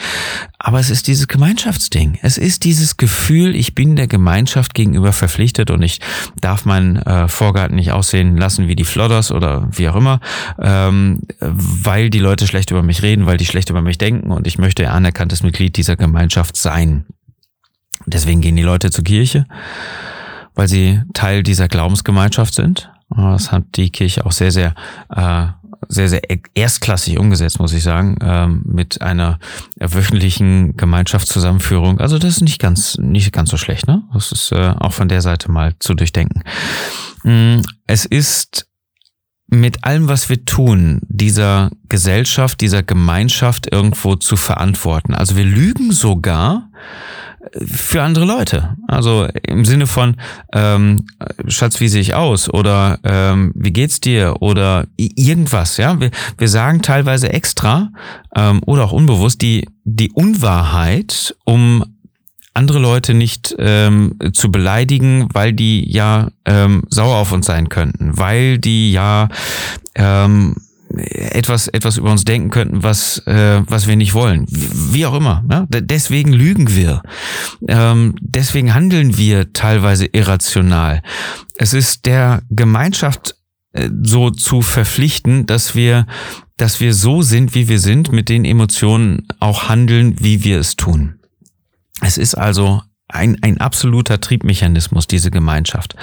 Aber 0.60 0.80
es 0.80 0.90
ist 0.90 1.08
dieses 1.08 1.30
Gemeinschaftsding. 1.30 2.20
Es 2.22 2.38
ist 2.38 2.66
dieses 2.66 2.98
Gefühl, 2.98 3.56
ich 3.56 3.74
bin 3.74 3.96
der 3.96 4.08
Gemeinschaft 4.08 4.74
gegenüber 4.74 5.14
verpflichtet 5.14 5.72
und 5.72 5.82
ich 5.84 6.02
darf 6.42 6.66
meinen 6.66 6.98
äh, 6.98 7.30
Vorgarten 7.30 7.76
nicht 7.78 7.94
aussehen 7.94 8.36
lassen 8.36 8.68
wie 8.68 8.76
die 8.76 8.84
Flodders 8.84 9.32
oder 9.32 9.70
wie 9.72 9.88
auch 9.88 9.96
immer, 9.96 10.20
ähm, 10.60 11.22
weil 11.40 12.10
die 12.10 12.20
Leute 12.20 12.46
schlecht 12.46 12.72
über 12.72 12.84
mich 12.84 13.02
reden, 13.02 13.26
weil 13.26 13.38
die 13.38 13.46
schlecht 13.46 13.70
über 13.70 13.82
mich 13.82 13.98
denken 13.98 14.32
und 14.32 14.48
ich 14.48 14.58
möchte 14.58 14.92
anerkanntes 14.92 15.44
Mitglied 15.44 15.78
dieser 15.78 15.96
Gemeinschaft 15.96 16.58
sein. 16.58 17.06
Deswegen 18.06 18.42
gehen 18.42 18.58
die 18.58 18.64
Leute 18.64 18.92
zur 18.92 19.06
Kirche, 19.06 19.46
weil 20.56 20.68
sie 20.68 21.02
Teil 21.14 21.42
dieser 21.42 21.70
Glaubensgemeinschaft 21.70 22.54
sind. 22.54 22.90
Das 23.10 23.52
hat 23.52 23.64
die 23.76 23.90
Kirche 23.90 24.26
auch 24.26 24.32
sehr, 24.32 24.52
sehr, 24.52 24.76
äh, 25.10 25.48
sehr, 25.88 26.10
sehr 26.10 26.22
erstklassig 26.54 27.18
umgesetzt, 27.18 27.60
muss 27.60 27.74
ich 27.74 27.84
sagen, 27.84 28.18
ähm, 28.22 28.64
mit 28.66 29.02
einer 29.02 29.40
wöchentlichen 29.80 30.76
Gemeinschaftszusammenführung. 30.76 32.00
Also 32.00 32.20
das 32.20 32.32
ist 32.32 32.42
nicht 32.42 32.60
ganz, 32.60 32.98
nicht 32.98 33.32
ganz 33.32 33.50
so 33.50 33.58
schlecht, 33.58 33.88
ne? 33.88 34.04
Das 34.14 34.32
ist 34.32 34.52
äh, 34.52 34.74
auch 34.80 34.92
von 34.92 35.08
der 35.08 35.22
Seite 35.22 35.50
mal 35.50 35.76
zu 35.80 35.94
durchdenken. 35.94 36.44
Mm, 37.24 37.62
es 37.86 38.06
ist 38.06 38.68
mit 39.50 39.86
allem, 39.86 40.10
was 40.10 40.30
wir 40.30 40.44
tun, 40.44 41.00
dieser 41.08 41.72
Gesellschaft, 41.88 42.60
dieser 42.60 42.84
Gemeinschaft 42.84 43.72
irgendwo 43.72 44.16
zu 44.16 44.36
verantworten. 44.36 45.14
Also 45.14 45.38
wir 45.38 45.46
lügen 45.46 45.94
sogar, 45.94 46.70
für 47.66 48.02
andere 48.02 48.26
Leute. 48.26 48.76
Also 48.88 49.28
im 49.48 49.66
Sinne 49.66 49.88
von, 49.88 50.16
ähm, 50.54 51.06
Schatz, 51.48 51.80
wie 51.80 51.88
sehe 51.88 52.02
ich 52.02 52.16
aus? 52.16 52.50
Oder 52.54 53.00
ähm, 53.04 53.52
wie 53.56 53.72
geht's 53.72 54.00
dir? 54.00 54.36
Oder 54.42 54.88
irgendwas, 54.98 55.78
ja. 55.78 56.00
Wir, 56.00 56.12
wir 56.38 56.50
sagen 56.50 56.82
teilweise 56.82 57.32
extra 57.32 57.92
ähm, 58.36 58.62
oder 58.66 58.86
auch 58.86 58.94
unbewusst 58.94 59.42
die, 59.42 59.68
die 59.84 60.12
Unwahrheit, 60.12 61.36
um 61.46 61.84
andere 62.54 62.80
Leute 62.80 63.14
nicht 63.14 63.56
ähm, 63.60 64.16
zu 64.34 64.52
beleidigen, 64.52 65.28
weil 65.32 65.54
die 65.54 65.92
ja 65.92 66.30
ähm, 66.46 66.84
sauer 66.90 67.18
auf 67.18 67.32
uns 67.32 67.46
sein 67.46 67.70
könnten, 67.70 68.18
weil 68.18 68.58
die 68.58 68.92
ja 68.92 69.30
ähm, 69.94 70.56
etwas 70.90 71.68
etwas 71.68 71.98
über 71.98 72.12
uns 72.12 72.24
denken 72.24 72.50
könnten, 72.50 72.84
was 72.84 73.20
äh, 73.28 73.62
was 73.68 73.88
wir 73.88 73.96
nicht 73.96 74.14
wollen, 74.14 74.46
wie 74.50 75.06
auch 75.06 75.16
immer. 75.16 75.44
Ja? 75.50 75.66
Deswegen 75.70 76.32
lügen 76.32 76.76
wir, 76.76 77.02
ähm, 77.68 78.16
deswegen 78.22 78.74
handeln 78.74 79.18
wir 79.18 79.54
teilweise 79.54 80.06
irrational. 80.06 81.02
Es 81.58 81.74
ist 81.74 82.06
der 82.06 82.42
Gemeinschaft 82.50 83.36
äh, 83.74 83.90
so 84.04 84.32
zu 84.32 84.62
verpflichten, 84.62 85.46
dass 85.46 85.76
wir 85.76 86.06
dass 86.58 86.80
wir 86.80 86.94
so 86.94 87.22
sind, 87.22 87.54
wie 87.54 87.68
wir 87.68 87.80
sind, 87.80 88.12
mit 88.12 88.30
den 88.30 88.44
Emotionen 88.44 89.28
auch 89.40 89.70
handeln, 89.70 90.16
wie 90.20 90.44
wir 90.44 90.60
es 90.60 90.76
tun. 90.76 91.20
Es 92.02 92.18
ist 92.18 92.36
also 92.36 92.82
ein, 93.08 93.38
ein 93.42 93.60
absoluter 93.60 94.20
Triebmechanismus, 94.20 95.08
diese 95.08 95.32
Gemeinschaft. 95.32 95.96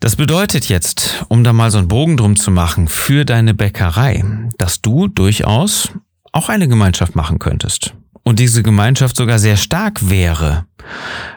Das 0.00 0.16
bedeutet 0.16 0.70
jetzt, 0.70 1.26
um 1.28 1.44
da 1.44 1.52
mal 1.52 1.70
so 1.70 1.76
einen 1.76 1.88
Bogen 1.88 2.16
drum 2.16 2.36
zu 2.36 2.50
machen, 2.50 2.88
für 2.88 3.26
deine 3.26 3.52
Bäckerei, 3.52 4.24
dass 4.56 4.80
du 4.80 5.08
durchaus 5.08 5.90
auch 6.32 6.48
eine 6.48 6.68
Gemeinschaft 6.68 7.14
machen 7.14 7.38
könntest. 7.38 7.94
Und 8.22 8.38
diese 8.38 8.62
Gemeinschaft 8.62 9.16
sogar 9.16 9.38
sehr 9.38 9.56
stark 9.56 10.10
wäre. 10.10 10.66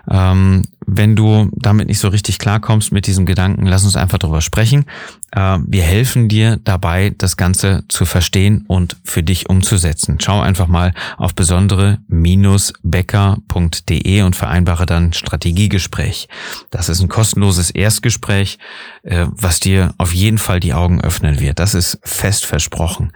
Ähm, 0.09 0.63
wenn 0.85 1.15
du 1.15 1.49
damit 1.53 1.87
nicht 1.87 1.99
so 1.99 2.09
richtig 2.09 2.39
klarkommst 2.39 2.91
mit 2.91 3.07
diesem 3.07 3.25
Gedanken, 3.25 3.65
lass 3.65 3.85
uns 3.85 3.95
einfach 3.95 4.17
drüber 4.17 4.41
sprechen. 4.41 4.83
Äh, 5.31 5.59
wir 5.65 5.83
helfen 5.83 6.27
dir 6.27 6.57
dabei, 6.57 7.15
das 7.17 7.37
Ganze 7.37 7.85
zu 7.87 8.03
verstehen 8.05 8.65
und 8.67 8.97
für 9.03 9.23
dich 9.23 9.49
umzusetzen. 9.49 10.17
Schau 10.21 10.41
einfach 10.41 10.67
mal 10.67 10.93
auf 11.17 11.33
besondere-becker.de 11.35 14.21
und 14.21 14.35
vereinbare 14.35 14.85
dann 14.85 15.13
Strategiegespräch. 15.13 16.27
Das 16.69 16.89
ist 16.89 17.01
ein 17.01 17.09
kostenloses 17.09 17.71
Erstgespräch, 17.71 18.59
äh, 19.03 19.25
was 19.31 19.59
dir 19.59 19.93
auf 19.97 20.13
jeden 20.13 20.37
Fall 20.37 20.59
die 20.59 20.73
Augen 20.73 21.01
öffnen 21.01 21.39
wird. 21.39 21.59
Das 21.59 21.73
ist 21.75 21.97
fest 22.03 22.45
versprochen. 22.45 23.13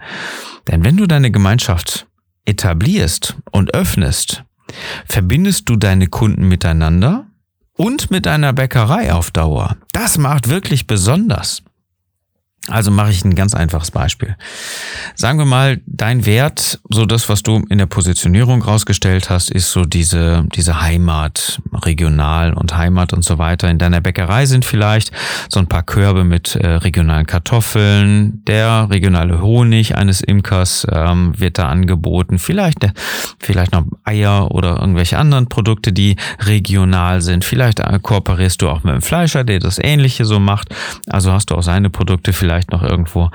Denn 0.68 0.84
wenn 0.84 0.96
du 0.96 1.06
deine 1.06 1.30
Gemeinschaft 1.30 2.07
etablierst 2.48 3.36
und 3.52 3.74
öffnest, 3.74 4.44
verbindest 5.06 5.68
du 5.68 5.76
deine 5.76 6.06
Kunden 6.08 6.48
miteinander 6.48 7.26
und 7.74 8.10
mit 8.10 8.26
deiner 8.26 8.52
Bäckerei 8.52 9.12
auf 9.12 9.30
Dauer. 9.30 9.76
Das 9.92 10.18
macht 10.18 10.48
wirklich 10.48 10.86
besonders. 10.86 11.62
Also 12.68 12.90
mache 12.90 13.10
ich 13.10 13.24
ein 13.24 13.34
ganz 13.34 13.54
einfaches 13.54 13.90
Beispiel. 13.90 14.36
Sagen 15.14 15.38
wir 15.38 15.46
mal, 15.46 15.80
dein 15.86 16.26
Wert, 16.26 16.80
so 16.90 17.06
das, 17.06 17.28
was 17.28 17.42
du 17.42 17.62
in 17.68 17.78
der 17.78 17.86
Positionierung 17.86 18.62
rausgestellt 18.62 19.30
hast, 19.30 19.50
ist 19.50 19.70
so 19.70 19.84
diese, 19.84 20.44
diese 20.54 20.82
Heimat, 20.82 21.60
regional 21.72 22.52
und 22.52 22.76
Heimat 22.76 23.12
und 23.14 23.24
so 23.24 23.38
weiter. 23.38 23.70
In 23.70 23.78
deiner 23.78 24.00
Bäckerei 24.00 24.44
sind 24.46 24.64
vielleicht 24.64 25.12
so 25.48 25.60
ein 25.60 25.66
paar 25.66 25.82
Körbe 25.82 26.24
mit 26.24 26.56
äh, 26.56 26.66
regionalen 26.66 27.26
Kartoffeln, 27.26 28.44
der 28.46 28.88
regionale 28.90 29.40
Honig 29.40 29.96
eines 29.96 30.20
Imkers 30.20 30.86
ähm, 30.92 31.32
wird 31.38 31.58
da 31.58 31.68
angeboten, 31.68 32.38
vielleicht, 32.38 32.84
äh, 32.84 32.92
vielleicht 33.38 33.72
noch 33.72 33.84
Eier 34.04 34.50
oder 34.50 34.80
irgendwelche 34.80 35.18
anderen 35.18 35.48
Produkte, 35.48 35.92
die 35.92 36.16
regional 36.40 37.22
sind. 37.22 37.44
Vielleicht 37.44 37.80
äh, 37.80 37.98
kooperierst 38.00 38.60
du 38.60 38.68
auch 38.68 38.84
mit 38.84 38.92
einem 38.92 39.02
Fleischer, 39.02 39.44
der 39.44 39.58
das 39.58 39.78
Ähnliche 39.78 40.24
so 40.24 40.38
macht. 40.38 40.74
Also 41.08 41.32
hast 41.32 41.50
du 41.50 41.54
auch 41.54 41.62
seine 41.62 41.88
Produkte 41.88 42.32
vielleicht 42.32 42.57
vielleicht 42.58 42.72
noch 42.72 42.82
irgendwo. 42.82 43.30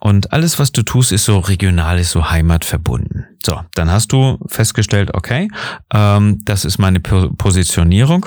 Und 0.00 0.32
alles, 0.32 0.58
was 0.58 0.70
du 0.72 0.82
tust, 0.82 1.12
ist 1.12 1.24
so 1.24 1.38
regional, 1.38 1.98
ist 1.98 2.12
so 2.12 2.30
heimatverbunden. 2.30 3.26
So, 3.44 3.60
dann 3.74 3.90
hast 3.90 4.12
du 4.12 4.38
festgestellt, 4.46 5.12
okay, 5.12 5.48
ähm, 5.92 6.40
das 6.44 6.64
ist 6.64 6.78
meine 6.78 7.00
Positionierung. 7.00 8.26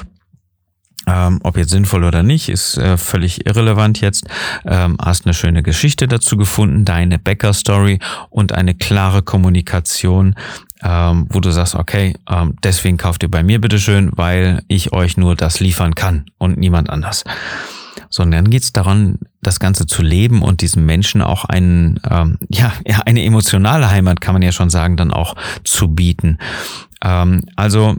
Ähm, 1.07 1.39
ob 1.43 1.57
jetzt 1.57 1.71
sinnvoll 1.71 2.03
oder 2.03 2.21
nicht, 2.21 2.49
ist 2.49 2.77
äh, 2.77 2.95
völlig 2.97 3.47
irrelevant 3.47 4.01
jetzt. 4.01 4.27
Ähm, 4.65 4.97
hast 5.01 5.25
eine 5.25 5.33
schöne 5.33 5.63
Geschichte 5.63 6.07
dazu 6.07 6.37
gefunden, 6.37 6.85
deine 6.85 7.17
Bäcker-Story 7.17 7.99
und 8.29 8.51
eine 8.51 8.75
klare 8.75 9.23
Kommunikation, 9.23 10.35
ähm, 10.83 11.25
wo 11.29 11.39
du 11.39 11.49
sagst, 11.49 11.73
okay, 11.73 12.15
ähm, 12.29 12.55
deswegen 12.63 12.97
kauft 12.97 13.23
ihr 13.23 13.31
bei 13.31 13.41
mir 13.41 13.59
bitteschön, 13.59 14.11
weil 14.15 14.61
ich 14.67 14.93
euch 14.93 15.17
nur 15.17 15.35
das 15.35 15.59
liefern 15.59 15.95
kann 15.95 16.25
und 16.37 16.57
niemand 16.57 16.91
anders 16.91 17.23
sondern 18.09 18.43
dann 18.43 18.51
geht 18.51 18.63
es 18.63 18.73
daran, 18.73 19.19
das 19.41 19.59
Ganze 19.59 19.85
zu 19.85 20.01
leben 20.01 20.41
und 20.41 20.61
diesen 20.61 20.85
Menschen 20.85 21.21
auch 21.21 21.45
einen, 21.45 21.99
ähm, 22.09 22.37
ja, 22.49 22.73
eine 23.05 23.23
emotionale 23.23 23.89
Heimat, 23.89 24.21
kann 24.21 24.33
man 24.33 24.41
ja 24.41 24.51
schon 24.51 24.69
sagen, 24.69 24.97
dann 24.97 25.11
auch 25.11 25.35
zu 25.63 25.89
bieten. 25.89 26.37
Ähm, 27.03 27.43
also 27.55 27.95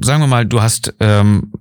sagen 0.00 0.22
wir 0.22 0.26
mal, 0.26 0.46
du 0.46 0.62
hast 0.62 0.94
ähm, 1.00 1.52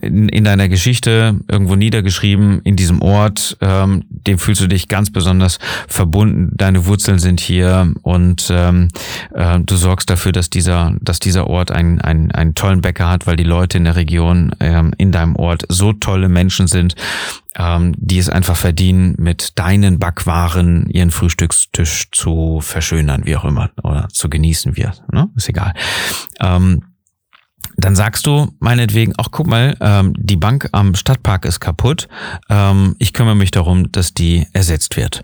in, 0.00 0.28
in 0.28 0.44
deiner 0.44 0.68
Geschichte 0.68 1.38
irgendwo 1.48 1.74
niedergeschrieben, 1.76 2.60
in 2.62 2.76
diesem 2.76 3.02
Ort, 3.02 3.56
ähm, 3.60 4.04
dem 4.08 4.38
fühlst 4.38 4.60
du 4.60 4.66
dich 4.66 4.88
ganz 4.88 5.10
besonders 5.10 5.58
verbunden, 5.88 6.52
deine 6.56 6.86
Wurzeln 6.86 7.18
sind 7.18 7.40
hier 7.40 7.92
und 8.02 8.48
ähm, 8.50 8.88
äh, 9.34 9.60
du 9.60 9.76
sorgst 9.76 10.10
dafür, 10.10 10.32
dass 10.32 10.50
dieser, 10.50 10.94
dass 11.00 11.18
dieser 11.18 11.46
Ort 11.46 11.70
einen, 11.70 12.00
einen, 12.00 12.30
einen 12.32 12.54
tollen 12.54 12.80
Bäcker 12.80 13.08
hat, 13.08 13.26
weil 13.26 13.36
die 13.36 13.44
Leute 13.44 13.78
in 13.78 13.84
der 13.84 13.96
Region 13.96 14.52
ähm, 14.60 14.92
in 14.98 15.12
deinem 15.12 15.36
Ort 15.36 15.64
so 15.68 15.92
tolle 15.92 16.28
Menschen 16.28 16.66
sind, 16.66 16.94
ähm, 17.56 17.94
die 17.96 18.18
es 18.18 18.28
einfach 18.28 18.56
verdienen, 18.56 19.14
mit 19.18 19.58
deinen 19.58 19.98
Backwaren 19.98 20.88
ihren 20.88 21.10
Frühstückstisch 21.10 22.10
zu 22.12 22.60
verschönern, 22.60 23.22
wie 23.24 23.36
auch 23.36 23.44
immer, 23.44 23.70
oder 23.82 24.08
zu 24.10 24.28
genießen 24.28 24.76
wird. 24.76 25.02
Ne? 25.12 25.28
Ist 25.36 25.48
egal. 25.48 25.74
Ähm, 26.40 26.82
dann 27.78 27.94
sagst 27.94 28.26
du 28.26 28.52
meinetwegen, 28.58 29.14
ach 29.16 29.28
guck 29.30 29.46
mal, 29.46 29.76
ähm, 29.80 30.12
die 30.18 30.36
Bank 30.36 30.68
am 30.72 30.94
Stadtpark 30.94 31.44
ist 31.44 31.60
kaputt, 31.60 32.08
ähm, 32.50 32.96
ich 32.98 33.12
kümmere 33.12 33.36
mich 33.36 33.52
darum, 33.52 33.90
dass 33.92 34.12
die 34.12 34.46
ersetzt 34.52 34.96
wird. 34.96 35.22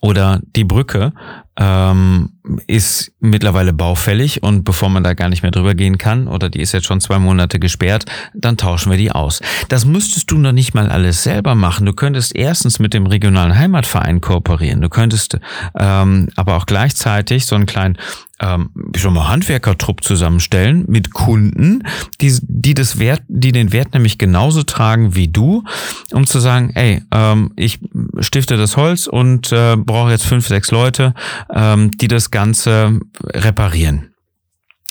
Oder 0.00 0.40
die 0.54 0.64
Brücke 0.64 1.12
ähm, 1.56 2.32
ist 2.66 3.12
mittlerweile 3.20 3.72
baufällig 3.72 4.42
und 4.42 4.64
bevor 4.64 4.90
man 4.90 5.04
da 5.04 5.14
gar 5.14 5.28
nicht 5.28 5.42
mehr 5.42 5.52
drüber 5.52 5.74
gehen 5.74 5.96
kann, 5.96 6.26
oder 6.26 6.50
die 6.50 6.60
ist 6.60 6.72
jetzt 6.72 6.86
schon 6.86 7.00
zwei 7.00 7.18
Monate 7.18 7.58
gesperrt, 7.58 8.04
dann 8.34 8.56
tauschen 8.56 8.90
wir 8.90 8.98
die 8.98 9.12
aus. 9.12 9.40
Das 9.68 9.86
müsstest 9.86 10.30
du 10.30 10.36
noch 10.36 10.52
nicht 10.52 10.74
mal 10.74 10.90
alles 10.90 11.22
selber 11.22 11.54
machen. 11.54 11.86
Du 11.86 11.92
könntest 11.92 12.34
erstens 12.36 12.80
mit 12.80 12.92
dem 12.92 13.06
regionalen 13.06 13.56
Heimatverein 13.56 14.20
kooperieren. 14.20 14.82
Du 14.82 14.88
könntest 14.88 15.38
ähm, 15.78 16.28
aber 16.36 16.56
auch 16.56 16.66
gleichzeitig 16.66 17.46
so 17.46 17.54
einen 17.54 17.66
kleinen 17.66 17.96
ähm, 18.44 18.70
schon 18.96 19.14
mal 19.14 19.28
Handwerkertrupp 19.28 20.04
zusammenstellen 20.04 20.84
mit 20.88 21.12
Kunden, 21.12 21.82
die, 22.20 22.36
die 22.42 22.74
das 22.74 22.98
Wert, 22.98 23.22
die 23.28 23.52
den 23.52 23.72
Wert 23.72 23.94
nämlich 23.94 24.18
genauso 24.18 24.62
tragen 24.62 25.14
wie 25.14 25.28
du, 25.28 25.64
um 26.12 26.26
zu 26.26 26.38
sagen, 26.38 26.70
ey, 26.74 27.02
ähm, 27.12 27.52
ich 27.56 27.80
stifte 28.20 28.56
das 28.56 28.76
Holz 28.76 29.06
und 29.06 29.50
äh, 29.52 29.76
brauche 29.76 30.10
jetzt 30.10 30.26
fünf, 30.26 30.46
sechs 30.46 30.70
Leute, 30.70 31.14
ähm, 31.52 31.90
die 31.92 32.08
das 32.08 32.30
Ganze 32.30 33.00
reparieren. 33.24 34.13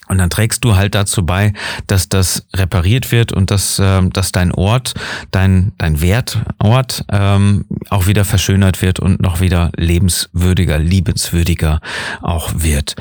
Und 0.07 0.17
dann 0.17 0.29
trägst 0.29 0.63
du 0.63 0.75
halt 0.75 0.95
dazu 0.95 1.25
bei, 1.25 1.53
dass 1.87 2.09
das 2.09 2.45
repariert 2.53 3.11
wird 3.11 3.31
und 3.31 3.51
dass, 3.51 3.79
ähm, 3.81 4.11
dass 4.11 4.31
dein 4.31 4.51
Ort, 4.51 4.93
dein, 5.31 5.71
dein 5.77 6.01
Wertort 6.01 7.05
ähm, 7.09 7.65
auch 7.89 8.05
wieder 8.07 8.25
verschönert 8.25 8.81
wird 8.81 8.99
und 8.99 9.21
noch 9.21 9.39
wieder 9.39 9.71
lebenswürdiger, 9.77 10.77
liebenswürdiger 10.77 11.79
auch 12.21 12.51
wird. 12.55 12.95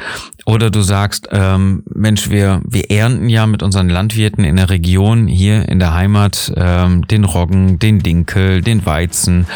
Oder 0.47 0.71
du 0.71 0.83
sagst, 0.83 1.29
ähm, 1.33 1.83
Mensch, 1.93 2.31
wir, 2.31 2.63
wir 2.65 2.91
ernten 2.91 3.29
ja 3.29 3.47
mit 3.47 3.63
unseren 3.63 3.89
Landwirten 3.89 4.45
in 4.45 4.57
der 4.57 4.71
Region 4.71 5.27
hier 5.27 5.69
in 5.69 5.79
der 5.79 5.95
Heimat 5.95 6.53
ähm, 6.57 7.07
den 7.07 7.25
Roggen, 7.25 7.79
den 7.79 8.01
Dinkel, 8.01 8.61
den 8.61 8.87
Weizen 8.87 9.47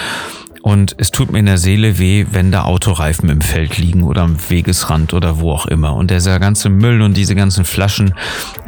und 0.67 0.97
es 0.99 1.13
tut 1.13 1.31
mir 1.31 1.39
in 1.39 1.47
der 1.47 1.59
Seele 1.59 2.01
weh, 2.01 2.27
wenn 2.33 2.51
da 2.51 2.65
Autoreifen 2.65 3.29
im 3.29 3.41
Feld 3.41 3.79
liegen 3.79 4.03
oder 4.03 4.23
am 4.23 4.37
Wegesrand 4.49 5.15
oder 5.15 5.39
wo 5.39 5.53
auch 5.53 5.67
immer. 5.67 5.95
Und 5.95 6.11
dieser 6.11 6.41
ganze 6.41 6.71
Müll 6.71 7.03
und 7.03 7.17
diese 7.17 7.37
ganzen 7.37 7.65
Flaschen, 7.65 8.15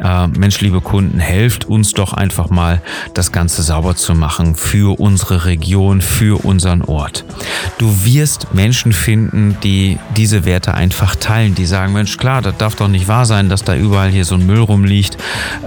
äh, 0.01 0.27
Mensch, 0.27 0.61
liebe 0.61 0.79
Kunden, 0.79 1.19
helft 1.19 1.65
uns 1.65 1.91
doch 1.93 2.13
einfach 2.13 2.49
mal, 2.49 2.81
das 3.15 3.33
Ganze 3.33 3.63
sauber 3.63 3.97
zu 3.97 4.15
machen 4.15 4.55
für 4.55 4.97
unsere 4.97 5.43
Region, 5.43 5.99
für 5.99 6.45
unseren 6.45 6.83
Ort. 6.83 7.25
Du 7.79 8.05
wirst 8.05 8.53
Menschen 8.53 8.93
finden, 8.93 9.57
die 9.61 9.99
diese 10.15 10.45
Werte 10.45 10.75
einfach 10.75 11.17
teilen, 11.17 11.53
die 11.53 11.65
sagen, 11.65 11.91
Mensch, 11.91 12.15
klar, 12.15 12.41
das 12.41 12.55
darf 12.55 12.75
doch 12.75 12.87
nicht 12.87 13.09
wahr 13.09 13.25
sein, 13.25 13.49
dass 13.49 13.65
da 13.65 13.75
überall 13.75 14.09
hier 14.09 14.23
so 14.23 14.35
ein 14.35 14.45
Müll 14.45 14.61
rumliegt. 14.61 15.17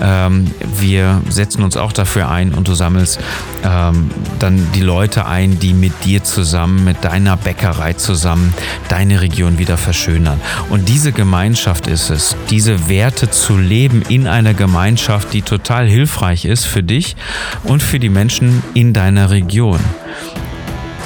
Ähm, 0.01 0.51
wir 0.81 1.21
setzen 1.29 1.63
uns 1.63 1.77
auch 1.77 1.93
dafür 1.93 2.31
ein 2.31 2.55
und 2.55 2.69
du 2.69 2.73
sammelst 2.73 3.21
ähm, 3.67 4.11
dann 4.39 4.67
die 4.75 4.81
Leute 4.81 5.27
ein, 5.27 5.59
die 5.59 5.75
mit 5.75 5.93
dir 6.07 6.22
zusammen, 6.23 6.85
mit 6.85 7.05
deiner 7.05 7.37
Bäckerei 7.37 7.93
zusammen, 7.95 8.55
deine 8.89 9.21
Region 9.21 9.59
wieder 9.59 9.77
verschönern. 9.77 10.41
Und 10.71 10.89
diese 10.89 11.13
Gemeinschaft 11.13 11.87
ist 11.87 12.11
es, 12.11 12.37
diese 12.51 12.89
Werte 12.89 13.31
zu 13.31 13.57
leben 13.57 14.03
in 14.09 14.27
einer 14.27 14.55
Gemeinschaft, 14.55 15.33
die 15.33 15.43
total 15.43 15.89
hilfreich 15.89 16.45
ist 16.45 16.67
für 16.67 16.83
dich 16.83 17.17
und 17.65 17.83
für 17.83 17.99
die 17.99 18.09
Menschen 18.09 18.63
in 18.75 18.93
deiner 18.93 19.31
Region. 19.31 19.81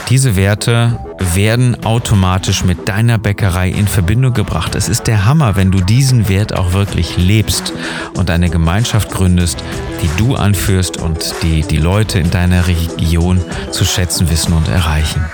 Diese 0.08 0.36
Werte 0.36 1.00
werden 1.34 1.84
automatisch 1.84 2.64
mit 2.64 2.88
deiner 2.88 3.18
Bäckerei 3.18 3.70
in 3.70 3.88
Verbindung 3.88 4.34
gebracht. 4.34 4.76
Es 4.76 4.88
ist 4.88 5.08
der 5.08 5.24
Hammer, 5.24 5.56
wenn 5.56 5.72
du 5.72 5.80
diesen 5.80 6.28
Wert 6.28 6.54
auch 6.54 6.72
wirklich 6.72 7.16
lebst 7.16 7.72
und 8.14 8.30
eine 8.30 8.48
Gemeinschaft 8.48 9.10
gründest, 9.10 9.64
die 10.02 10.10
du 10.16 10.36
anführst 10.36 10.98
und 10.98 11.34
die 11.42 11.62
die 11.62 11.78
Leute 11.78 12.18
in 12.18 12.30
deiner 12.30 12.66
Region 12.66 13.40
zu 13.70 13.84
schätzen 13.84 14.30
wissen 14.30 14.52
und 14.52 14.68
erreichen. 14.68 15.24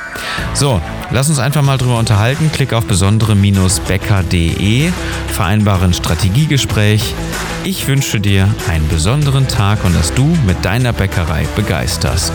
So, 0.55 0.81
lass 1.11 1.29
uns 1.29 1.39
einfach 1.39 1.63
mal 1.63 1.79
drüber 1.79 1.99
unterhalten. 1.99 2.51
Klick 2.53 2.73
auf 2.73 2.87
besondere-bäcker.de, 2.87 4.91
vereinbare 5.29 5.85
ein 5.85 5.95
Strategiegespräch. 5.95 7.15
Ich 7.65 7.87
wünsche 7.87 8.21
dir 8.21 8.49
einen 8.69 8.89
besonderen 8.89 9.49
Tag 9.49 9.85
und 9.85 9.95
dass 9.95 10.13
du 10.15 10.37
mit 10.47 10.65
deiner 10.65 10.93
Bäckerei 10.93 11.47
begeisterst. 11.57 12.33